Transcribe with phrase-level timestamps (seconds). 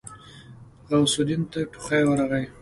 [0.87, 2.45] غوث الدين ته ټوخی ورغی.